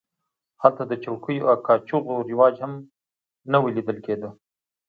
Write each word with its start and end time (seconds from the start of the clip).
هلته 0.61 0.83
د 0.87 0.93
چوکیو 1.03 1.47
او 1.51 1.57
کاچوغو 1.67 2.15
رواج 2.29 2.55
هم 2.63 2.73
نه 3.51 3.57
و 3.61 3.65
لیدل 3.75 3.97
کېده. 4.05 4.29